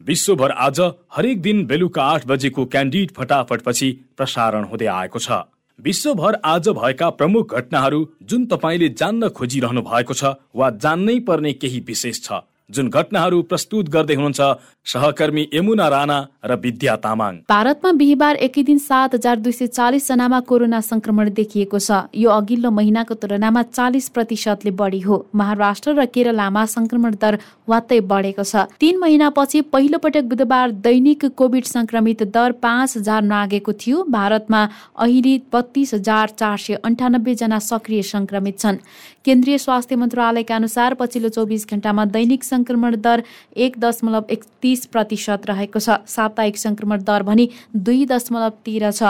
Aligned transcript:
विश्वभर 0.00 0.50
आज 0.50 0.80
हरेक 1.16 1.40
दिन 1.42 1.64
बेलुका 1.66 2.02
आठ 2.02 2.26
बजेको 2.26 2.64
क्यान्डिड 2.64 3.10
फटाफटपछि 3.10 3.88
प्रसारण 4.16 4.64
हुँदै 4.64 4.86
आएको 4.86 5.18
छ। 5.18 5.30
विश्वभर 5.78 6.38
आज 6.44 6.68
भएका 6.68 7.08
प्रमुख 7.10 7.54
घटनाहरू 7.54 7.98
जुन 8.22 8.46
तपाईँले 8.46 8.88
जान्न 8.88 9.28
खोजिरहनु 9.28 9.82
भएको 9.82 10.14
छ 10.14 10.32
वा 10.54 10.70
जान्नै 10.84 11.18
पर्ने 11.20 11.52
केही 11.52 11.80
विशेष 11.80 12.22
छ 12.22 12.40
जुन 12.70 12.88
घटनाहरू 12.88 13.42
प्रस्तुत 13.42 13.88
गर्दै 13.88 14.14
हुनुहुन्छ 14.14 14.40
सहकर्मी 14.86 15.46
यमुना 15.54 15.88
राणा 15.88 16.18
र 16.44 16.54
विद्या 16.56 16.94
तामाङ। 16.96 17.34
भारतमा 17.48 17.90
बिहिबार 17.92 18.36
एकै 18.36 18.62
दिन 18.62 18.78
सात 18.80 19.14
हजार 19.14 19.36
दुई 19.38 19.52
सय 19.52 19.66
चालिस 19.68 20.08
जनामा 20.08 20.40
कोरोना 20.48 20.80
संक्रमण 20.80 21.30
देखिएको 21.30 21.78
छ। 21.78 22.08
यो 22.16 22.30
अघिल्लो 22.30 22.70
महिनाको 22.70 23.14
तुलनामा 23.14 23.62
चालिस 23.70 24.08
प्रतिशतले 24.08 24.70
बढी 24.72 25.00
हो। 25.00 25.16
महाराष्ट्र 25.30 25.94
र 25.94 26.04
केरलामा 26.08 26.64
संक्रमण 26.66 27.14
दर 27.20 27.38
वात्तै 27.68 28.00
बढेको 28.00 28.42
छ। 28.42 28.64
तीन 28.80 28.98
महिनापछि 28.98 29.60
पहिलो 29.68 29.98
पटक 30.00 30.24
बुधबार 30.32 30.70
दैनिक 30.80 31.24
कोभिड 31.36 31.64
संक्रमित 31.66 32.22
दर 32.32 32.52
पाँच 32.58 32.96
हजार 32.96 33.22
नागेको 33.22 33.72
थियो। 33.76 34.04
भारतमा 34.08 34.62
अहिले 34.96 35.34
बत्तीस 35.52 35.94
हजार 35.94 36.34
चार 36.34 36.56
सय 36.58 36.80
अन्ठानब्बे 36.82 37.34
जना 37.36 37.58
सक्रिय 37.60 38.02
संक्रमित 38.10 38.58
छन्। 38.58 38.82
केन्द्रीय 39.24 39.58
स्वास्थ्य 39.58 39.96
मन्त्रालयका 39.96 40.56
अनुसार 40.56 40.94
पछिल्लो 40.96 41.28
चौबिस 41.28 41.68
घण्टामा 41.68 42.04
दैनिक 42.08 42.44
संक्रमण 42.44 42.96
दर 42.96 43.22
एक 43.54 43.78
दशमलव 43.78 44.24
एकतिस 44.30 44.69
प्रतिशत 44.76 45.46
रहेको 45.46 45.78
छ। 45.80 45.90
साप्ताहिक 46.06 46.56
संक्रमण 46.56 47.02
दर 47.02 47.22
भने 47.22 47.48
दुई 47.76 48.06
दशमलव 48.06 48.50
तेह्र 48.64 48.90
छ। 48.90 49.02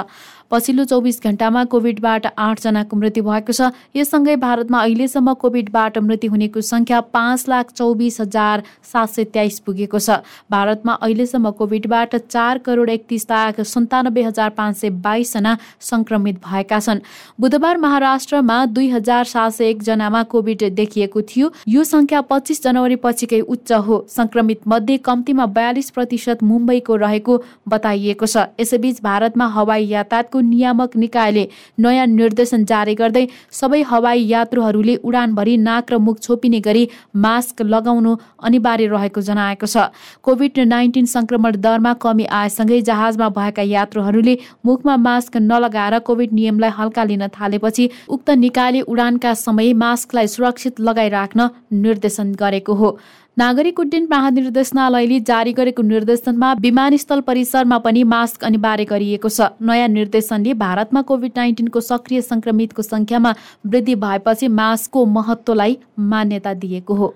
पछिल्लो 0.50 0.84
चौबिस 0.84 1.22
घण्टामा 1.22 1.62
कोभिडबाट 1.70 2.26
आठजनाको 2.36 2.96
मृत्यु 2.96 3.22
भएको 3.24 3.52
छ। 3.52 3.70
यससँगै 3.94 4.34
भारतमा 4.36 4.78
अहिलेसम्म 4.80 5.34
कोभिडबाट 5.38 5.98
मृत्यु 6.00 6.30
हुनेको 6.30 6.60
सङ्ख्या 6.60 7.00
पाँच 7.14 7.44
लाख 7.48 7.70
चौबिस 7.72 8.20
हजार 8.20 8.62
सात 8.82 9.08
सय 9.10 9.24
तेइस 9.30 9.58
पुगेको 9.62 9.98
छ। 9.98 10.18
भारतमा 10.50 10.92
अहिलेसम्म 11.00 11.50
कोभिडबाट 11.54 12.16
चार 12.26 12.58
करोड 12.66 12.90
एकतिस 12.90 13.26
लाख 13.30 13.60
सन्तानब्बे 13.62 14.22
हजार 14.22 14.50
पाँच 14.58 14.76
सय 14.76 14.90
बाइसजना 15.06 15.56
सङ्क्रमित 15.80 16.42
भएका 16.42 16.80
छन्। 16.80 17.00
बुधबार 17.40 17.78
महाराष्ट्रमा 17.78 18.58
दुई 18.66 18.88
हजार 18.90 19.24
सात 19.26 19.52
सय 19.52 19.70
एकजनामा 19.70 20.22
कोभिड 20.34 20.66
देखिएको 20.74 21.22
थियो। 21.30 21.52
यो 21.68 21.84
सङ्ख्या 21.84 22.20
पच्चिस 22.26 22.62
जनवरी 22.64 22.96
पछिकै 23.06 23.40
उच्च 23.46 23.72
हो। 23.86 24.04
सङ्क्रमित 24.10 24.66
मध्ये 24.66 24.98
कम्तीमा 24.98 25.46
बयालिस 25.54 25.90
प्रतिशत 25.90 26.42
मुम्बईको 26.42 26.96
रहेको 26.96 27.40
बताइएको 27.68 28.26
छ। 28.26 28.50
यसैबीच 28.60 29.00
भारतमा 29.02 29.46
हवाई 29.54 29.86
यातायातको 29.86 30.39
नियामक 30.42 30.96
निकायले 30.96 31.46
नयाँ 31.78 32.06
निर्देशन 32.08 32.64
जारी 32.64 32.94
गर्दै 32.94 33.26
सबै 33.52 33.82
हवाई 33.82 34.24
यात्रुहरूले 34.26 34.96
उडानभरि 35.02 35.56
नाक 35.58 35.92
र 35.92 35.98
मुख 36.00 36.20
छोपिने 36.20 36.60
गरी 36.60 36.88
मास्क 37.16 37.62
लगाउनु 37.64 38.16
अनिवार्य 38.42 38.86
रहेको 38.88 39.20
जनाएको 39.20 39.66
छ। 39.66 39.88
कोभिड 40.22 40.58
नाइन्टिन 40.66 41.06
संक्रमण 41.06 41.60
दरमा 41.60 41.92
कमी 42.00 42.24
आएसँगै 42.32 42.80
जहाजमा 42.82 43.28
भएका 43.30 43.62
यात्रुहरूले 43.70 44.38
मुखमा 44.66 44.96
मास्क 44.98 45.36
नलगाएर 45.38 45.98
कोभिड 46.00 46.32
नियमलाई 46.32 46.70
हल्का 46.78 47.04
लिन 47.04 47.26
थालेपछि 47.30 47.88
उक्त 48.08 48.30
निकायले 48.40 48.80
उडानका 48.82 49.34
समय 49.36 49.72
मास्कलाई 49.76 50.26
सुरक्षित 50.28 50.80
लगाइराख्न 50.80 51.48
निर्देशन 51.80 52.34
गरेको 52.34 52.74
हो। 52.74 52.98
नागरिक 53.40 53.78
उड्डयन 53.80 54.06
महानिर्देशनालयले 54.10 55.18
जारी 55.20 55.52
गरेको 55.52 55.82
निर्देशनमा 55.84 56.52
विमानस्थल 56.60 57.20
परिसरमा 57.22 57.78
पनि 57.78 58.02
मास्क 58.04 58.44
अनिवार्य 58.44 58.84
गरिएको 58.84 59.28
छ। 59.30 59.48
नयाँ 59.62 59.88
निर्देशनले 59.88 60.54
भारतमा 60.60 61.02
कोभिड 61.08 61.32
नाइन्टिनको 61.36 61.80
सक्रिय 61.80 62.20
संक्रमितको 62.22 62.82
संख्यामा 62.84 63.34
वृद्धि 63.66 63.94
भएपछि 64.04 64.48
मास्कको 64.60 65.06
महत्वलाई 65.16 65.78
मान्यता 66.12 66.54
दिएको 66.60 66.94
हो। 66.94 67.14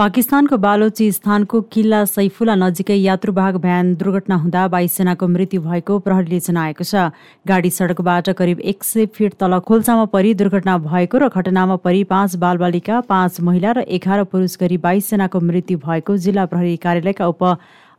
पाकिस्तानको 0.00 0.56
बालोचिस्तानको 0.56 1.60
किल्ला 1.72 1.98
सैफुला 2.08 2.54
नजिकै 2.56 2.94
यात्रुवाहक 2.96 3.56
भ्यान 3.64 3.88
दुर्घटना 4.00 4.36
हुँदा 4.44 4.62
बाइसजनाको 4.74 5.26
मृत्यु 5.28 5.60
भएको 5.60 5.98
प्रहरीले 6.06 6.38
जनाएको 6.46 6.84
छ। 6.84 7.02
गाडी 7.44 7.70
सडकबाट 7.70 8.30
करिब 8.38 8.60
एक 8.72 8.84
सय 8.84 9.06
फिट 9.12 9.36
तल 9.36 9.58
खोल्सामा 9.68 10.04
परि 10.14 10.32
दुर्घटना 10.40 10.78
भएको 10.86 11.20
र 11.20 11.28
घटनामा 11.28 11.76
परि 11.84 12.02
पाँच 12.14 12.36
बालबालिका 12.40 13.00
पाँच 13.12 13.40
महिला 13.44 13.76
र 13.76 13.84
एघार 13.98 14.24
पुरुष 14.32 14.56
गरी 14.56 14.80
बाइसजनाको 14.80 15.40
मृत्यु 15.50 15.84
भएको 15.84 16.16
जिल्ला 16.24 16.46
प्रहरी 16.48 16.76
कार्यालयका 16.80 17.28
उप 17.28 17.44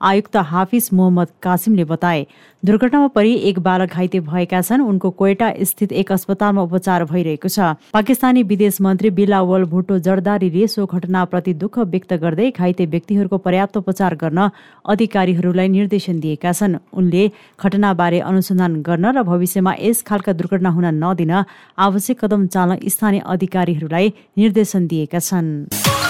आयुक्त 0.02 0.38
हाफिज 0.52 0.90
मोहम्मद 0.94 1.28
कासिमले 1.44 1.84
बताए 1.86 2.26
दुर्घटनामा 2.64 3.08
परि 3.08 3.34
एक 3.50 3.60
बालक 3.60 3.90
घाइते 3.92 4.20
भएका 4.22 4.62
छन्। 4.62 4.82
उनको 4.82 5.10
कोइटा 5.12 5.48
स्थित 5.62 5.92
एक 5.92 6.12
अस्पतालमा 6.12 6.62
उपचार 6.62 7.06
भइरहेको 7.06 7.50
छ। 7.50 7.60
पाकिस्तानी 7.94 8.44
विदेश 8.44 8.82
मन्त्री 8.82 9.10
बिलावल 9.12 9.64
भुट्टो 9.66 9.98
जर्दारीले 10.00 10.68
सो 10.68 10.86
घटनाप्रति 10.86 11.54
दुःख 11.56 11.80
व्यक्त 11.94 12.14
गर्दै 12.22 12.50
घाइते 12.52 12.86
व्यक्तिहरूको 12.86 13.38
पर्याप्त 13.40 13.78
उपचार 13.78 14.16
गर्न 14.16 14.50
अधिकारीहरूलाई 14.86 15.68
निर्देशन 15.70 16.20
दिएका 16.20 16.52
छन्। 16.52 16.78
उनले 16.94 17.24
घटनाबारे 17.60 18.20
अनुसन्धान 18.22 18.82
गर्न 18.82 19.06
र 19.12 19.24
भविष्यमा 19.24 19.74
यस 19.80 20.02
खालका 20.04 20.34
दुर्घटना 20.34 20.70
हुन 20.70 20.86
नदिन 20.98 21.34
आवश्यक 21.80 22.26
कदम 22.26 22.48
चाल्न 22.48 22.78
स्थानीय 22.90 23.22
अधिकारीहरूलाई 23.26 24.14
निर्देशन 24.38 24.88
दिएका 24.88 25.20
छन्। 25.20 26.01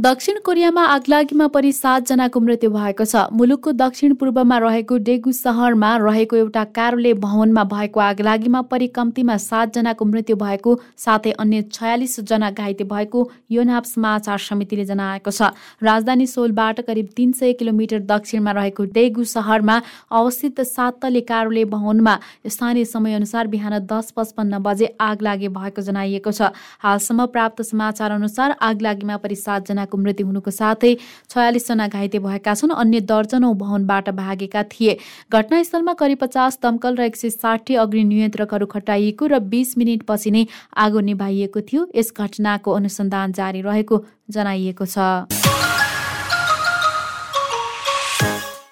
दक्षिण 0.00 0.38
कोरियामा 0.44 0.82
आगलागीमा 0.86 1.46
परि 1.54 1.70
सातजनाको 1.72 2.40
मृत्यु 2.40 2.68
भएको 2.72 3.04
छ। 3.04 3.22
मुलुकको 3.36 3.72
दक्षिण 3.76 4.12
पूर्वमा 4.16 4.58
रहेको 4.58 4.96
डेगु 4.98 5.32
सहरमा 5.38 5.90
रहेको 6.00 6.36
एउटा 6.36 6.62
कार्यालय 6.72 7.12
भवनमा 7.20 7.64
भएको 7.68 8.00
आगलागीमा 8.00 8.62
परि 8.70 8.86
कम्तीमा 8.96 9.36
सातजनाको 9.36 10.04
मृत्यु 10.04 10.36
भएको 10.36 10.72
साथै 10.96 11.32
अन्य 11.38 11.62
छयालिस 11.68 12.20
जना 12.22 12.50
घाइते 12.52 12.84
भएको 12.84 13.26
योनाप 13.50 13.84
समाचार 13.84 14.38
समितिले 14.38 14.84
जनाएको 14.86 15.30
छ। 15.30 15.52
राजधानी 15.84 16.26
सोलबाट 16.26 16.80
करिब 16.88 17.12
तिन 17.16 17.32
सय 17.34 17.52
किलोमिटर 17.60 18.00
दक्षिणमा 18.06 18.52
रहेको 18.52 18.84
डेगु 18.96 19.24
सहरमा 19.26 19.76
अवस्थित 20.12 20.60
सातले 20.70 21.20
कार्यालय 21.28 21.64
भवनमा 21.76 22.16
स्थानीय 22.48 22.84
समयअनुसार 22.86 23.52
बिहान 23.52 23.78
दस 23.84 24.10
पचपन्न 24.16 24.62
बजे 24.64 24.90
आग 25.10 25.22
लागे 25.22 25.52
भएको 25.60 25.82
जनाइएको 25.82 26.32
छ। 26.32 26.50
हालसम्म 26.80 27.26
प्राप्त 27.36 27.62
समाचार 27.66 28.10
अनुसार 28.12 28.56
आगलागीमा 28.62 29.20
परि 29.20 29.36
सातजना 29.36 29.88
जनाको 29.90 29.96
मृत्यु 29.98 30.26
हुनुको 30.26 30.50
साथै 30.50 30.92
छयालिसजना 31.30 31.86
घाइते 31.88 32.18
भएका 32.20 32.54
छन्। 32.54 32.70
अन्य 32.72 33.00
दर्जनौ 33.10 33.52
भवनबाट 33.54 34.10
भागेका 34.14 34.62
थिए। 34.70 34.96
घटनास्थलमा 35.32 35.92
करिब 35.94 36.18
पचास 36.20 36.58
दमकल 36.62 36.94
र 36.96 37.02
एक 37.10 37.16
सय 37.16 37.30
साठी 37.32 37.74
अग्नि 37.74 38.04
नियन्त्रकहरू 38.04 38.66
खटाइएको 38.66 39.26
र 39.26 39.38
बिस 39.50 39.78
मिनटपछि 39.78 40.30
नै 40.30 40.46
आगो 40.78 41.00
निभाइएको 41.10 41.60
थियो। 41.68 41.82
यस 41.94 42.14
घटनाको 42.16 42.70
अनुसन्धान 42.72 43.32
जारी 43.34 43.60
रहेको 43.62 44.04
जनाइएको 44.30 44.86
छ। 44.86 45.49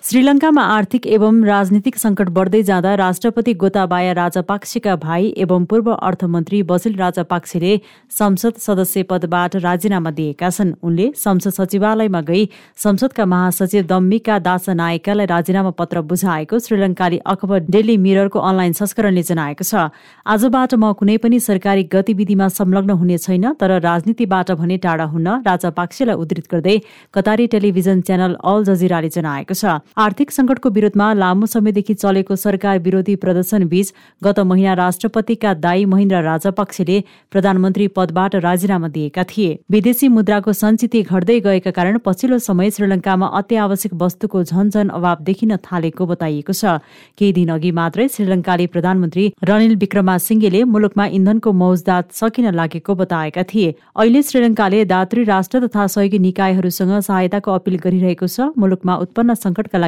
श्रीलङ्कामा 0.08 0.62
आर्थिक 0.75 1.06
एवं 1.06 1.40
राजनीतिक 1.44 1.96
सङ्कट 1.99 2.28
बढ्दै 2.37 2.58
जाँदा 2.66 2.93
राष्ट्रपति 2.99 3.52
गोताबाया 3.62 4.12
राजापाक्सेका 4.19 4.94
भाइ 4.99 5.26
एवं 5.44 5.64
पूर्व 5.70 5.90
अर्थमन्त्री 5.93 6.62
बसिल 6.70 6.94
राजापाक्सेले 6.96 7.72
संसद 8.19 8.62
सदस्य 8.66 9.02
पदबाट 9.10 9.56
राजीनामा 9.64 10.10
दिएका 10.20 10.50
छन्। 10.50 10.72
उनले 10.82 11.08
संसद 11.25 11.52
सचिवालयमा 11.56 12.20
गई 12.31 12.44
संसदका 12.84 13.26
महासचिव 13.32 13.82
दम्मिका 13.90 14.38
दास 14.46 14.69
नायकालाई 14.81 15.26
राजीनामा 15.26 15.72
पत्र 15.82 16.00
बुझाएको 16.08 16.58
श्रीलङ्काली 16.69 17.19
अखबर 17.34 17.69
डेली 17.69 17.96
मिररको 18.06 18.38
अनलाइन 18.52 18.72
संस्करणले 18.81 19.26
जनाएको 19.32 19.69
छ। 19.72 19.93
आजबाट 20.26 20.75
म 20.75 20.93
कुनै 20.94 21.19
पनि 21.19 21.43
सरकारी 21.49 21.84
गतिविधिमा 21.96 22.49
संलग्न 22.54 22.99
हुने 23.02 23.20
छैन 23.26 23.46
तर 23.61 23.76
राजनीतिबाट 23.82 24.56
भने 24.56 24.81
टाढा 24.88 25.11
हुन 25.12 25.28
राजापाक्सेलाई 25.44 26.16
उद्धित 26.16 26.50
गर्दै 26.56 26.76
कतारी 27.14 27.46
टेलिभिजन 27.52 28.00
च्यानल 28.08 28.40
अल 28.46 28.69
जजिराले 28.72 29.14
जनाएको 29.20 29.61
छ। 29.61 29.76
आर्थिक 29.98 30.30
सङ्कटको 30.30 30.70
विरोधमा 30.70 31.06
लामो 31.12 31.46
समयदेखि 31.50 31.94
चलेको 31.94 32.34
सरकार 32.36 32.78
विरोधी 32.78 33.14
प्रदर्शन 33.22 33.64
बीच 33.68 33.92
गत 34.22 34.38
महिना 34.48 34.74
राष्ट्रपतिका 34.80 35.54
दाई 35.62 35.84
महेन्द्र 35.84 36.20
राजपक्षले 36.22 36.98
प्रधानमन्त्री 37.32 37.88
पदबाट 37.96 38.36
राजीनामा 38.44 38.88
दिएका 38.88 39.24
थिए। 39.30 39.58
विदेशी 39.70 40.08
मुद्राको 40.08 40.52
सञ्चित 40.52 40.94
घट्दै 41.02 41.38
गएका 41.46 41.70
कारण 41.78 41.98
पछिल्लो 42.04 42.38
समय 42.38 42.70
श्रीलङ्कामा 42.76 43.26
अत्यावश्यक 43.40 43.94
वस्तुको 44.02 44.42
झनझन 44.44 44.88
अभाव 45.00 45.24
देखिन 45.30 45.56
थालेको 45.66 46.06
बताइएको 46.06 46.52
छ। 46.52 46.78
केही 47.18 47.32
दिन 47.32 47.50
अघि 47.56 47.70
मात्रै 47.80 48.08
श्रीलङ्काले 48.08 48.66
प्रधानमन्त्री 48.76 49.26
रनिल 49.50 49.74
विक्रमासिंहेले 49.82 50.62
मुलुकमा 50.76 51.06
इन्धनको 51.18 51.52
मौजदात 51.64 52.14
सकिन 52.20 52.50
लागेको 52.60 52.98
बताएका 53.02 53.46
थिए। 53.50 53.74
अहिले 53.96 54.22
श्रीलङ्काले 54.30 54.84
दात्री 54.94 55.26
राष्ट्र 55.34 55.64
तथा 55.66 55.86
सहयोगी 55.88 56.22
निकायहरूसँग 56.28 56.94
सहायताको 57.10 57.58
अपिल 57.58 57.82
गरिरहेको 57.82 58.26
छ। 58.28 58.50
मुलुकमा 58.58 58.96
उत्पन्न 59.02 59.38
सङ्कटका 59.44 59.86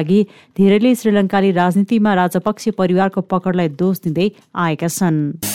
धेरैले 0.57 0.95
श्रीलङ्काली 0.95 1.51
राजनीतिमा 1.51 2.13
राजपक्षी 2.13 2.71
परिवारको 2.71 3.21
पकडलाई 3.21 3.69
दोष 3.77 3.99
दिँदै 4.01 4.27
आएका 4.55 4.87
छन्। 4.87 5.50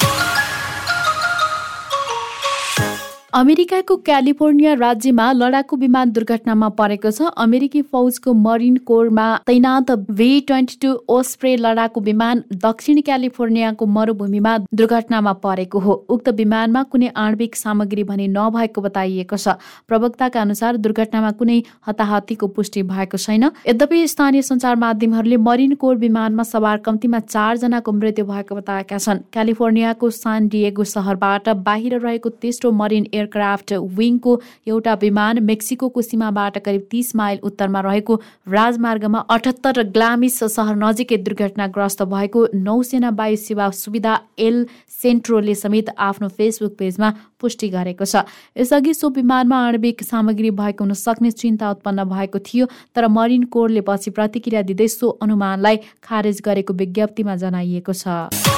अमेरिकाको 3.33 3.95
क्यालिफोर्निया 4.07 4.73
राज्यमा 4.75 5.25
लडाकु 5.33 5.77
विमान 5.77 6.11
दुर्घटनामा 6.11 6.69
परेको 6.75 7.11
छ। 7.11 7.31
अमेरिकी 7.37 7.81
फौजको 7.85 8.33
मरिन 8.35 8.77
कोरमा 8.87 9.25
तैनात 9.47 9.91
भी 10.13 10.29
ट्वेन्टी 10.41 10.77
टू 10.83 10.93
ओस्प्रे 11.11 11.57
लडाकु 11.57 12.01
विमान 12.01 12.43
दक्षिण 12.57 13.01
क्यालिफोर्नियाको 13.03 13.87
मरुभूमिमा 13.89 14.53
दुर्घटनामा 14.73 15.33
परेको 15.43 15.79
हो। 15.79 15.95
उक्त 16.09 16.29
विमानमा 16.39 16.83
कुनै 16.85 17.09
आणविक 17.17 17.57
सामग्री 17.57 18.05
भने 18.05 18.29
नभएको 18.29 18.81
बताइएको 18.81 19.37
छ। 19.37 19.59
प्रवक्ताका 19.89 20.41
अनुसार 20.41 20.77
दुर्घटनामा 20.79 21.31
कुनै 21.37 21.59
हताहतीको 21.89 22.47
पुष्टि 22.55 22.83
भएको 22.85 23.19
छैन। 23.19 23.51
यद्यपि 23.67 24.07
स्थानीय 24.07 24.43
सञ्चार 24.43 24.77
माध्यमहरूले 24.77 25.37
मरिन 25.43 25.75
कोर 25.75 25.97
विमानमा 25.99 26.43
सवार 26.45 26.79
कम्तीमा 26.87 27.21
चारजनाको 27.27 27.93
मृत्यु 27.93 28.25
भएको 28.25 28.55
बताएका 28.55 28.99
छन्। 28.99 29.27
क्यालिफोर्नियाको 29.33 30.11
सान 30.15 30.49
डिएगो 30.49 30.85
सहरबाट 30.87 31.49
बाहिर 31.69 31.99
रहेको 31.99 32.35
तेस्रो 32.41 32.73
मरिन 32.73 33.07
एयरक्राफ्ट 33.17 33.73
विङको 33.99 34.39
एउटा 34.69 34.95
विमान 35.03 35.43
मेक्सिको 35.45 35.93
सीमाबाट 36.03 36.59
करिब 36.65 36.87
तीस 36.91 37.15
माइल 37.17 37.39
उत्तरमा 37.45 37.81
रहेको 37.83 38.21
राजमार्गमा 38.51 39.25
अठहत्तर 39.31 39.83
ग्लामिस 39.95 40.39
सहर 40.47 40.77
नजिकै 40.79 41.17
दुर्घटनाग्रस्त 41.27 42.03
भएको 42.13 42.47
नौसेना 42.63 43.11
वायु 43.19 43.37
सेवा 43.39 43.71
सुविधा 43.77 44.19
एल 44.41 44.67
सेन्ट्रोले 44.97 45.55
समेत 45.57 45.91
आफ्नो 46.01 46.29
फेसबुक 46.37 46.77
पेजमा 46.79 47.13
पुष्टि 47.41 47.69
गरेको 47.69 48.05
छ। 48.05 48.25
यसअघि 48.57 48.95
सो 48.95 49.09
विमानमा 49.17 49.59
आणविक 49.67 50.03
सामग्री 50.05 50.51
भएको 50.61 50.85
हुन 50.85 50.93
सक्ने 50.97 51.31
चिन्ता 51.37 51.71
उत्पन्न 51.71 52.05
भएको 52.11 52.39
थियो 52.49 52.67
तर 52.95 53.09
मरिन 53.13 53.45
कोरले 53.53 53.87
पछि 53.89 54.11
प्रतिक्रिया 54.19 54.63
दिँदै 54.69 54.89
सो 54.91 55.09
अनुमानलाई 55.23 55.77
खारेज 56.03 56.43
गरेको 56.45 56.73
विज्ञप्तिमा 56.75 57.37
जनाइएको 57.37 57.93
छ। 57.95 58.56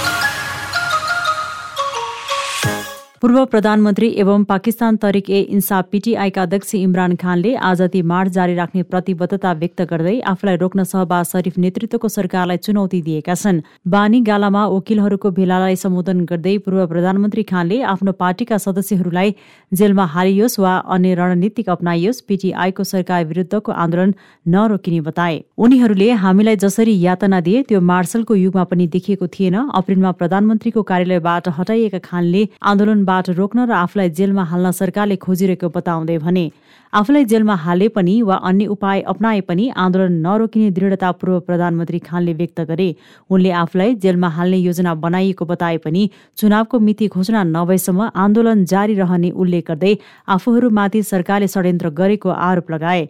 पूर्व 3.23 3.45
प्रधानमन्त्री 3.45 4.09
एवं 4.23 4.43
पाकिस्तान 4.45 4.97
तरिक 4.97 5.29
ए 5.31 5.39
इन्साफ 5.53 5.87
पीटीआईका 5.93 6.43
अध्यक्ष 6.43 6.75
इमरान 6.75 7.15
खानले 7.17 7.55
आज 7.69 7.81
ती 7.93 8.03
मार्च 8.11 8.33
जारी 8.33 8.55
राख्ने 8.55 8.83
प्रतिबद्धता 8.85 9.53
व्यक्त 9.55 9.81
गर्दै 9.93 10.13
आफूलाई 10.33 10.57
रोक्न 10.57 10.85
सहबाज 10.85 11.25
शरीफ 11.27 11.59
नेतृत्वको 11.59 12.09
सरकारलाई 12.09 12.57
चुनौती 12.59 13.01
दिएका 13.03 13.35
छन्। 13.35 13.59
बानी 13.87 14.21
गालामा 14.29 14.67
वकिलहरूको 14.67 15.31
भेलालाई 15.39 15.77
सम्बोधन 15.77 16.21
गर्दै 16.27 16.53
पूर्व 16.59 16.85
प्रधानमन्त्री 16.93 17.43
खानले 17.51 17.81
आफ्नो 17.95 18.13
पार्टीका 18.23 18.59
सदस्यहरूलाई 18.67 19.35
जेलमा 19.73 20.05
हालियोस् 20.15 20.59
वा 20.61 20.77
अन्य 20.97 21.15
रणनीतिक 21.15 21.71
अप्नाइयोस् 21.71 22.23
पीटीआईको 22.29 22.89
सरकार 22.93 23.25
विरुद्धको 23.25 23.73
आन्दोलन 23.87 24.15
नरोकिने 24.47 25.01
बताए। 25.11 25.43
उनीहरूले 25.59 26.11
हामीलाई 26.27 26.63
जसरी 26.67 26.97
यातना 27.01 27.43
दिए 27.51 27.63
त्यो 27.65 27.81
मार्शलको 27.91 28.39
युगमा 28.45 28.65
पनि 28.71 28.87
देखिएको 28.95 29.27
थिएन। 29.35 29.59
अप्रेलमा 29.75 30.17
प्रधानमन्त्रीको 30.23 30.89
कार्यालयबाट 30.95 31.55
हटाइएका 31.59 32.05
खानले 32.09 32.47
आन्दोलन 32.69 33.07
बाट 33.09 33.29
रोक्न 33.39 33.67
र 33.67 33.73
आफूलाई 33.75 34.11
जेलमा 34.19 34.45
हाल्न 34.51 34.71
सरकारले 34.79 35.17
खोजिरहेको 35.19 35.69
बताउँदै 35.77 36.19
भने 36.19 36.45
आफूलाई 36.93 37.25
जेलमा 37.25 37.55
हाले 37.63 37.89
पनि 37.95 38.15
वा 38.23 38.37
अन्य 38.49 38.67
उपाय 38.75 39.01
अप्नाए 39.13 39.41
पनि 39.49 39.69
आन्दोलन 39.77 40.13
नरोकिने 40.27 40.71
दृढता 40.73 41.11
पूर्व 41.21 41.41
प्रधानमन्त्री 41.47 41.99
खानले 42.01 42.33
व्यक्त 42.35 42.61
गरे। 42.71 42.89
उनले 43.31 43.51
आफूलाई 43.63 43.95
जेलमा 44.05 44.29
हाल्ने 44.37 44.59
योजना 44.59 44.95
बनाइएको 45.05 45.45
बताए 45.45 45.77
पनि 45.85 46.09
चुनावको 46.39 46.79
मिति 46.81 47.09
घोषणा 47.09 47.43
नभएसम्म 47.47 48.11
आन्दोलन 48.17 48.65
जारी 48.73 48.95
रहने 48.95 49.31
उल्लेख 49.37 49.67
गर्दै 49.69 49.93
आफूहरूमाथि 50.29 51.03
सरकारले 51.05 51.49
षड्यन्त्र 51.49 51.91
गरेको 52.01 52.31
आरोप 52.49 52.71
लगाए। 52.71 53.03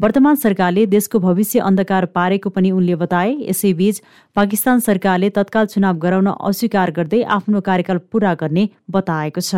वर्तमान 0.00 0.34
सरकारले 0.36 0.84
देशको 0.86 1.18
भविष्य 1.18 1.58
अन्धकार 1.60 2.06
पारेको 2.14 2.50
पनि 2.50 2.70
उनले 2.70 2.94
बताए। 2.96 3.30
यसैबीच 3.40 4.02
पाकिस्तान 4.36 4.80
सरकारले 4.80 5.30
तत्काल 5.32 5.66
चुनाव 5.66 5.96
गराउन 5.98 6.26
अस्वीकार 6.26 6.90
गर्दै 6.90 7.22
आफ्नो 7.38 7.60
कार्यकाल 7.62 7.98
पूरा 8.12 8.34
गर्ने 8.34 8.68
बताएको 8.90 9.40
छ। 9.40 9.54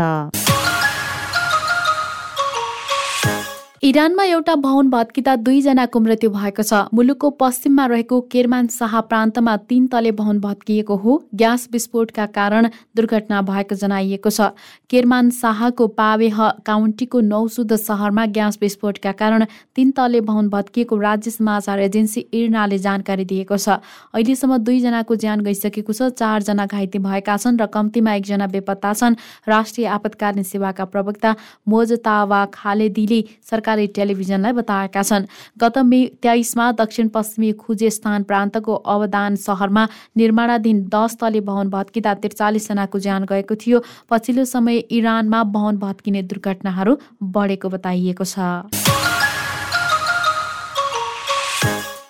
इरानमा 3.83 4.23
एउटा 4.25 4.55
भवन 4.59 4.89
भत्किँदा 4.91 5.35
दुईजनाको 5.39 6.01
मृत्यु 6.01 6.31
भएको 6.31 6.63
छ। 6.63 6.91
मुलुकको 6.91 7.29
पश्चिममा 7.39 7.85
रहेको 7.87 8.21
केरमान 8.27 8.67
शाह 8.75 9.01
प्रान्तमा 9.07 9.57
तीन 9.71 9.87
तले 9.87 10.11
भवन 10.19 10.39
भत्किएको 10.43 10.97
हो। 10.99 11.13
ग्यास 11.33 11.69
विस्फोटका 11.73 12.27
कारण 12.35 12.69
दुर्घटना 12.97 13.43
भएको 13.43 13.75
जनाइएको 13.79 14.31
छ। 14.31 14.51
केरमान 14.91 15.31
शाहको 15.31 15.87
पावेह 15.95 16.39
काउन्टीको 16.67 17.21
नौसुद 17.21 17.75
सहरमा 17.77 18.25
ग्यास 18.35 18.59
विस्फोटका 18.63 19.13
कारण 19.15 19.45
तीन 19.75 19.91
तले 19.95 20.21
भवन 20.27 20.49
भत्किएको 20.51 20.99
राज्य 20.99 21.31
समाचार 21.31 21.81
एजेन्सी 21.81 22.27
इर्नाले 22.35 22.79
जानकारी 22.83 23.25
दिएको 23.31 23.57
छ। 23.57 23.79
अहिलेसम्म 24.11 24.59
दुईजनाको 24.59 25.17
ज्यान 25.17 25.47
गइसकेको 25.47 25.93
छ। 25.93 26.11
चारजना 26.19 26.67
घाइते 26.67 26.99
भएका 26.99 27.37
छन् 27.37 27.63
र 27.63 27.71
कम्तीमा 27.71 28.15
एकजना 28.19 28.47
बेपत्ता 28.51 28.93
छन्। 28.93 29.19
राष्ट्रिय 29.47 29.87
आपतकालीन 29.87 30.43
सेवाका 30.43 30.85
प्रवक्ता 30.91 31.35
मोजतावा 31.69 32.45
खालेदीले 32.59 33.23
सरकार 33.47 33.67
सरकारी 33.69 33.87
टेलिभिजनलाई 33.93 34.53
बताएका 34.55 35.03
छन्। 35.03 35.29
गत 35.61 35.79
मे 35.85 36.00
तेइसमा 36.23 36.73
दक्षिण 36.73 37.09
पश्चिमी 37.12 37.53
खुजेस्तान 37.61 38.23
प्रान्तको 38.25 38.75
अवदान 38.88 39.37
सहरमा 39.37 39.85
निर्माणाधीन 40.17 40.88
दस 40.88 41.17
तले 41.20 41.41
भवन 41.44 41.69
भत्किँदा 41.69 42.15
त्रिचालिसजनाको 42.25 42.99
ज्यान 42.99 43.29
गएको 43.29 43.55
थियो। 43.61 43.79
पछिल्लो 44.09 44.44
समय 44.47 44.76
इरानमा 44.91 45.43
भवन 45.53 45.76
भत्किने 45.79 46.23
दुर्घटनाहरू 46.25 46.97
बढेको 47.29 47.69
बताइएको 47.69 48.25
छ। 48.25 48.73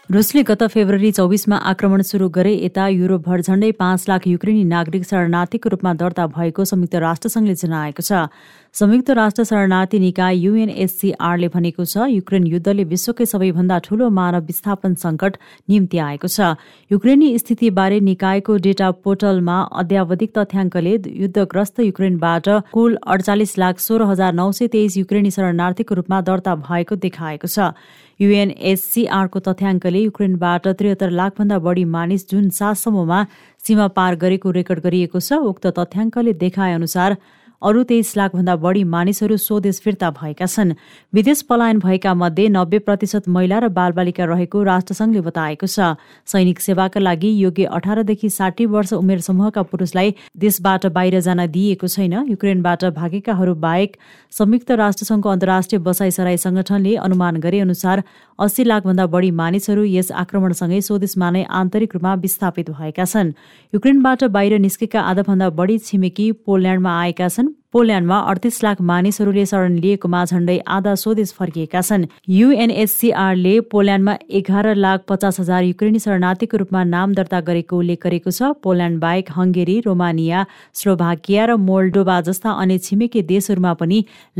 रुसले 0.08 0.42
गत 0.48 0.62
फेब्रुअरी 0.72 1.10
चौबिसमा 1.12 1.56
आक्रमण 1.68 2.02
सुरु 2.02 2.28
गरे 2.32 2.52
यता 2.54 2.86
युरोपभर 2.88 3.40
झण्डै 3.42 3.70
पाँच 3.76 4.08
लाख 4.08 4.26
युक्रेनी 4.26 4.64
नागरिक 4.64 5.04
शरणार्थीको 5.04 5.68
रूपमा 5.68 5.92
दर्ता 5.94 6.24
भएको 6.32 6.64
संयुक्त 6.64 6.94
राष्ट्रसङ्घले 7.04 7.54
जनाएको 7.54 8.02
छ। 8.02 8.32
संयुक्त 8.74 9.10
राष्ट्र 9.10 9.42
शरणार्थी 9.44 9.98
निकाय 9.98 10.36
युएनएससीआरले 10.38 11.48
भनेको 11.48 11.84
छ 11.84 12.06
युक्रेन 12.08 12.46
युद्धले 12.46 12.84
विश्वकै 12.84 13.26
सबैभन्दा 13.26 13.78
ठूलो 13.86 14.08
मानव 14.18 14.44
विस्थापन 14.46 14.94
सङ्कट 14.94 15.36
निम्ति 15.68 15.98
आएको 15.98 16.28
छ। 16.28 16.54
युक्रेनी 16.90 17.28
स्थितिबारे 17.38 17.98
निकायको 18.08 18.56
डेटा 18.66 18.90
पोर्टलमा 19.04 19.56
अध्यावधिक 19.82 20.30
तथ्याङ्कले 20.38 20.92
युद्धग्रस्त 21.22 21.80
युक्रेनबाट 21.80 22.48
कुल 22.72 22.98
अडचालिस 23.06 23.58
लाख 23.58 23.78
सोह्र 23.80 24.06
हजार 24.10 24.32
नौ 24.34 24.50
सय 24.52 24.68
तेइस 24.68 24.96
युक्रेनी 24.96 25.30
शरणार्थीको 25.30 25.94
रूपमा 25.94 26.20
दर्ता 26.28 26.54
भएको 26.62 27.00
देखाएको 27.06 27.48
छ। 27.48 27.72
युएनएचसिआरको 28.20 29.38
तथ्याङ्कले 29.48 30.04
युक्रेनबाट 30.04 30.68
त्रिहत्तर 30.78 31.10
लाखभन्दा 31.18 31.58
बढी 31.66 31.84
मानिस 31.96 32.28
जुन 32.30 32.48
सातसम्ममा 32.52 33.24
सीमा 33.64 33.88
पार 33.98 34.22
गरेको 34.22 34.50
रेकर्ड 34.52 34.86
गरिएको 34.86 35.18
छ 35.20 35.42
उक्त 35.50 35.66
तथ्याङ्कले 35.78 36.32
देखाए 36.44 36.72
अनुसार 36.74 37.16
अरू 37.62 37.82
तेइस 37.82 38.16
लाखभन्दा 38.16 38.54
बढी 38.56 38.82
मानिसहरू 38.84 39.36
स्वदेश 39.36 39.80
फिर्ता 39.80 40.10
भएका 40.10 40.46
छन्। 40.46 40.72
विदेश 41.12 41.40
पलायन 41.42 41.78
भएका 41.78 42.12
मध्ये 42.14 42.48
नब्बे 42.48 42.78
प्रतिशत 42.78 43.28
महिला 43.28 43.58
र 43.58 43.68
बालबालिका 43.68 44.24
रहेको 44.24 44.62
राष्ट्रसङ्घले 44.62 45.20
बताएको 45.20 45.66
छ। 45.66 45.98
सैनिक 46.26 46.60
सेवाका 46.60 47.00
लागि 47.00 47.30
योग्य 47.42 47.64
अठारदेखि 47.74 48.30
साठी 48.30 48.66
वर्ष 48.68 48.92
उमेर 48.94 49.20
समूहका 49.20 49.62
पुरुषलाई 49.64 50.14
देशबाट 50.38 50.86
बाहिर 50.94 51.20
जान 51.20 51.46
दिइएको 51.48 51.86
छैन। 51.88 52.14
युक्रेनबाट 52.30 52.84
भागेकाहरू 52.94 53.54
बाहेक 53.56 53.96
संयुक्त 54.32 54.70
राष्ट्रसङ्घको 54.78 55.28
अन्तर्राष्ट्रिय 55.28 55.82
बसाई 55.82 56.10
सराई 56.10 56.36
संगठनले 56.38 56.94
अनुमान 57.02 57.42
गरे 57.42 57.60
अनुसार 57.60 58.02
अस्सी 58.38 58.64
लाखभन्दा 58.64 59.06
बढी 59.10 59.30
मानिसहरू 59.34 59.82
यस 59.84 60.12
आक्रमणसँगै 60.14 60.80
स्वदेशमा 60.80 61.30
नै 61.30 61.42
आन्तरिक 61.42 61.94
रूपमा 61.94 62.14
विस्थापित 62.22 62.70
भएका 62.70 63.04
छन्। 63.04 63.34
युक्रेनबाट 63.72 64.24
बाहिर 64.30 64.58
निस्केका 64.60 65.00
आधाभन्दा 65.02 65.50
बढी 65.58 65.78
छिमेकी 65.82 66.30
पोल्याण्डमा 66.46 66.98
आएका 67.02 67.28
छन्। 67.28 67.47
Patreon 67.48 67.67
पोल्यान्डमा 67.72 68.18
अडतिस 68.28 68.58
लाख 68.64 68.80
मानिसहरूले 68.88 69.44
शरण 69.46 69.72
लिएकोमा 69.78 70.24
झण्डै 70.24 70.56
आधा 70.74 70.94
स्वदेश 70.96 71.32
फर्किएका 71.38 71.80
छन्। 71.80 72.04
युएनएचसिआरले 72.28 73.58
पोल्यान्डमा 73.70 74.14
एघार 74.38 74.66
लाख 74.74 74.98
पचास 75.08 75.40
हजार 75.40 75.62
युक्रेनी 75.62 75.98
शरणार्थीको 76.00 76.58
रूपमा 76.58 76.84
नाम 76.84 77.12
दर्ता 77.18 77.40
गरेको 77.48 77.78
उल्लेख 77.78 77.98
गरेको 78.04 78.30
छ। 78.30 78.56
पोल्यान्ड 78.64 79.00
बाहेक 79.00 79.32
हङ्गेरी 79.36 79.76
रोमानिया 79.84 80.44
स्लोभाकिया 80.74 81.44
र 81.44 81.56
मोल्डोबा 81.60 82.16
जस्ता 82.24 82.50
अन्य 82.56 82.78
छिमेकी 82.88 83.22
देशहरूमा 83.32 83.72
पनि 83.76 83.98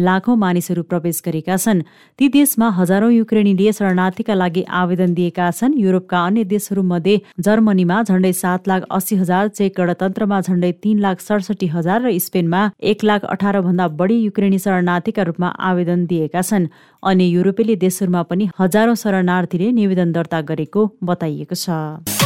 लाखौं 0.09 0.37
मानिसहरू 0.45 0.83
प्रवेश 0.89 1.21
गरेका 1.29 1.57
छन्। 1.59 1.85
ती 2.19 2.29
देशमा 2.33 2.69
हजारौं 2.81 3.13
युक्रेनीले 3.13 3.73
शरणार्थीका 3.77 4.35
लागि 4.41 4.65
आवेदन 4.81 5.13
दिएका 5.13 5.51
छन्। 5.53 5.77
युरोपका 5.77 6.25
अन्य 6.25 6.45
देशहरूमध्ये 6.49 7.21
जर्मनीमा 7.45 8.03
झण्डै 8.09 8.33
सात 8.33 8.73
लाख 8.73 8.89
अस्सी 8.89 9.21
हजार 9.21 9.53
चेक 9.53 9.81
गणतन्त्रमा 9.81 10.41
झण्डै 10.41 10.73
तीन 10.81 10.99
लाख 11.05 11.21
सडसठी 11.21 11.67
हजार 11.77 12.03
र 12.09 12.17
स्पेनमा 12.17 12.67
एक 12.81 13.05
लाख 13.05 13.17
लाख 13.19 13.31
अठार 13.31 13.61
भन्दा 13.61 13.87
बढी 13.99 14.17
युक्रेनी 14.19 14.59
शरणार्थीका 14.59 15.23
रूपमा 15.23 15.49
आवेदन 15.71 16.07
दिएका 16.07 16.43
छन् 16.43 16.71
अनि 17.03 17.27
युरोपेली 17.29 17.77
देशहरूमा 17.77 18.23
पनि 18.31 18.49
हजारौं 18.59 18.95
शरणार्थीले 18.95 19.73
निवेदन 19.75 20.13
दर्ता 20.13 20.41
गरेको 20.51 20.87
बताइएको 21.03 21.55
छ। 21.57 22.18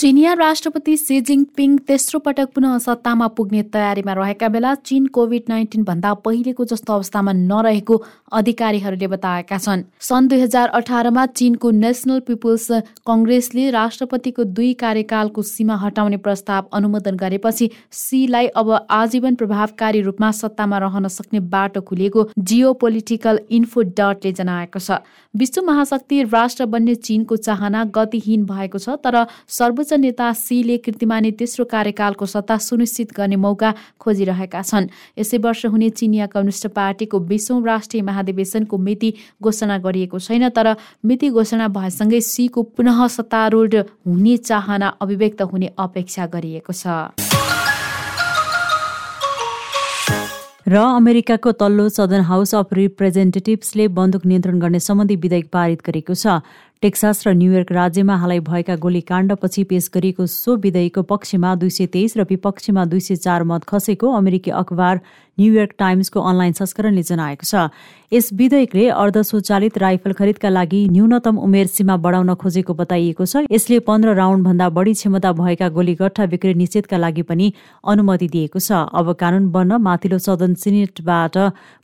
चिनिया 0.00 0.32
राष्ट्रपति 0.32 0.96
सी 0.96 1.20
जिङपिङ 1.20 1.76
तेस्रो 1.88 2.18
पटक 2.18 2.52
पुनः 2.54 2.76
सत्तामा 2.78 3.26
पुग्ने 3.36 3.62
तयारीमा 3.72 4.12
रहेका 4.12 4.48
बेला 4.48 4.74
चीन 4.80 5.06
कोभिड 5.06 5.42
नाइन्टिन 5.48 5.82
भन्दा 5.84 6.12
पहिलेको 6.24 6.64
जस्तो 6.64 6.92
अवस्थामा 6.92 7.32
नरहेको 7.32 7.96
अधिकारीहरूले 8.32 9.06
बताएका 9.06 9.58
छन्। 9.58 9.82
सन् 10.00 10.28
दुई 10.28 10.40
हजार 10.40 10.68
अठारमा 10.78 11.24
चीनको 11.32 11.70
नेसनल 11.80 12.20
पिपुल्स 12.28 12.68
कङ्ग्रेसले 13.06 13.68
राष्ट्रपतिको 13.70 14.44
दुई 14.56 14.72
कार्यकालको 14.80 15.42
सीमा 15.42 15.76
हटाउने 15.76 16.16
प्रस्ताव 16.24 16.70
अनुमोदन 16.72 17.16
गरेपछि 17.16 17.70
सीलाई 17.92 18.46
अब 18.56 18.72
आजीवन 19.00 19.34
प्रभावकारी 19.34 20.00
रूपमा 20.00 20.30
सत्तामा 20.40 20.78
रहन 20.78 21.08
सक्ने 21.10 21.40
बाटो 21.52 21.80
खुलिएको 21.82 22.26
जियो 22.38 22.72
पोलिटिकल 22.80 23.40
इन्फो 23.50 23.82
डटले 24.00 24.32
जनाएको 24.32 24.78
छ। 24.80 25.00
विश्व 25.34 25.62
महाशक्ति 25.62 26.22
राष्ट्र 26.32 26.66
बन्ने 26.72 26.94
चीनको 27.04 27.36
चाहना 27.42 27.84
गतिहीन 27.94 28.44
भएको 28.46 28.78
छ 28.78 28.98
तर 29.04 29.24
सर्वोच्च 29.50 29.88
शीर्ष 29.90 30.00
नेता 30.00 30.32
सीले 30.32 30.76
कीर्तिमानी 30.78 31.30
तेस्रो 31.34 31.64
कार्यकालको 31.66 32.22
सत्ता 32.24 32.56
सुनिश्चित 32.62 33.10
गर्ने 33.10 33.36
मौका 33.36 33.74
खोजिरहेका 33.98 34.62
छन्। 34.62 34.86
यसै 35.18 35.38
वर्ष 35.42 35.66
हुने 35.66 35.90
चिनिया 35.90 36.26
कम्युनिस्ट 36.30 36.66
पार्टीको 36.70 37.18
बिसौँ 37.20 37.58
राष्ट्रिय 37.58 38.02
महाधिवेशनको 38.06 38.78
मिति 38.78 39.10
घोषणा 39.42 39.78
गरिएको 39.82 40.18
छैन 40.20 40.48
तर 40.50 40.76
मिति 41.02 41.30
घोषणा 41.30 41.66
भएसँगै 41.68 42.20
सीको 42.22 42.62
पुनः 42.70 43.06
सत्तारूढ 43.08 43.74
हुने 44.06 44.36
चाहना 44.38 44.88
अभिव्यक्त 45.02 45.42
हुने 45.42 45.74
अपेक्षा 45.74 46.26
गरिएको 46.28 46.72
छ। 46.72 47.18
र 50.70 50.76
अमेरिकाको 50.78 51.50
तल्लो 51.58 51.88
सदन 51.90 52.20
हाउस 52.22 52.54
अफ 52.54 52.72
रिप्रेजेन्टेटिभ्सले 52.72 53.86
बन्दुक 53.90 54.26
नियन्त्रण 54.26 54.58
गर्ने 54.60 54.78
सम्बन्धी 54.78 55.16
विधेयक 55.18 55.46
पारित 55.50 55.80
गरेको 55.82 56.14
छ। 56.14 56.38
टेक्सास 56.82 57.26
र 57.26 57.32
न्युयोर्क 57.32 57.72
राज्यमा 57.72 58.14
हालै 58.16 58.38
भएका 58.40 58.74
गोलीकाण्डपछि 58.76 59.62
पेश 59.64 59.88
गरिएको 59.94 60.26
सो 60.26 60.54
विधेयकको 60.58 61.02
पक्षमा 61.04 61.54
दुई 61.56 61.70
सय 61.70 61.86
तेइस 61.86 62.16
र 62.16 62.24
विपक्षमा 62.30 62.84
दुई 62.86 63.00
सय 63.00 63.16
चार 63.18 63.44
मत 63.44 63.64
खसेको 63.68 64.12
अमेरिकी 64.14 64.50
अखबार 64.56 65.00
न्युयोर्क 65.40 65.72
टाइम्सको 65.78 66.20
अनलाइन 66.20 66.52
संस्करणले 66.52 67.02
जनाएको 67.02 67.44
छ। 67.44 67.72
यस 68.12 68.28
विधेयकले 68.32 68.88
अर्ध 68.90 69.16
स्वचालित 69.22 69.78
राइफल 69.78 70.12
खरिदका 70.12 70.48
लागि 70.48 70.80
न्यूनतम 70.90 71.36
उमेर 71.38 71.66
सीमा 71.66 71.96
बढाउन 71.96 72.34
खोजेको 72.34 72.74
बताइएको 72.74 73.24
छ। 73.24 73.46
यसले 73.48 73.78
पन्ध्र 73.86 74.14
राउन्डभन्दा 74.14 74.68
बढी 74.68 74.94
क्षमता 74.94 75.32
भएका 75.32 75.68
गोलीगट्ठा 75.70 76.26
बिक्री 76.26 76.54
निषेधका 76.54 76.96
लागि 76.98 77.22
पनि 77.22 77.52
अनुमति 77.86 78.28
दिएको 78.28 78.58
छ। 78.58 78.84
अब 78.90 79.12
कानून 79.14 79.50
बन्न 79.50 79.78
माथिल्लो 79.80 80.18
सदन 80.18 80.54
सिनेटबाट 80.58 81.38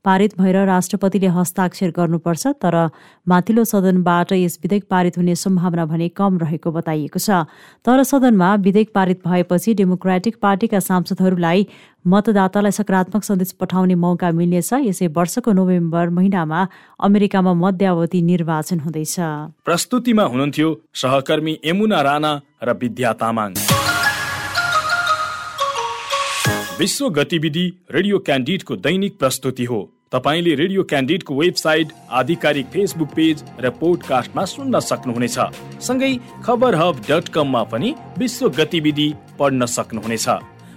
पारित 0.04 0.38
भएर 0.38 0.56
राष्ट्रपतिले 0.66 1.26
हस्ताक्षर 1.34 1.90
गर्नुपर्छ 1.94 2.46
तर 2.62 2.74
माथिल्लो 3.26 3.64
सदनबाट 3.64 4.32
यस 4.34 4.58
विधेयक 4.62 4.84
पारित 4.90 5.18
हुने 5.18 5.34
सम्भावना 5.36 5.84
भने 5.86 6.08
कम 6.10 6.38
रहेको 6.38 6.70
बताइएको 6.72 7.18
छ। 7.18 7.46
तर 7.86 8.02
सदनमा 8.02 8.54
विधेयक 8.66 8.90
पारित 8.94 9.26
भएपछि 9.26 9.74
डेमोक्रेटिक 9.74 10.36
पार्टीका 10.42 10.80
सांसदहरूलाई 10.80 11.66
मतदातालाई 12.06 12.70
सकारात्मक 12.70 13.22
सन्देश 13.24 13.52
पठाउने 13.60 13.94
मौका 13.94 14.30
मिल्नेछ। 14.30 14.70
यसै 14.86 15.06
वर्षको 15.10 15.52
नोभेम्बर 15.52 16.08
महिनामा 16.16 16.60
अमेरिकामा 17.02 17.52
मध्यावधि 17.54 18.20
निर्वाचन 18.22 18.78
हुँदैछ। 18.80 19.16
प्रस्तुतिमा 19.66 20.24
हुनुहुन्थ्यो 20.24 20.68
सहकर्मी 20.94 21.58
यमुना 21.66 22.00
राणा 22.02 22.32
र 22.62 22.68
विद्या 22.72 23.12
तामाङ। 23.12 23.50
विश्व 26.78 27.08
गतिविधि 27.10 27.66
रेडियो 27.90 28.18
क्यान्डिडको 28.18 28.76
दैनिक 28.76 29.18
प्रस्तुति 29.18 29.64
हो। 29.64 29.80
तपाईँले 30.12 30.54
रेडियो 30.54 30.82
क्यान्डिडको 30.82 31.34
वेबसाइट 31.34 31.92
आधिकारिक 32.10 32.66
फेसबुक 32.66 33.08
पेज 33.08 33.36
र 33.60 33.70
पोडकास्टमा 33.80 34.44
सुन्न 34.44 34.78
सक्नुहुनेछ। 34.80 35.38
सँगै 35.82 36.12
खबर 36.44 36.74
हब 36.74 37.00
डट 37.10 37.28
कममा 37.34 37.62
पनि 37.72 37.94
विश्व 38.18 38.48
गतिविधि 38.58 39.08
पढ्न 39.38 39.66
सक्नुहुनेछ। 39.66 40.28